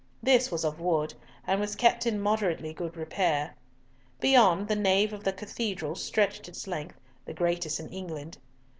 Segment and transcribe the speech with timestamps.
[0.23, 1.13] This was of wood,
[1.45, 3.53] and was kept in moderately good repair.
[4.19, 8.39] Beyond, the nave of the Cathedral stretched its length, the greatest in England.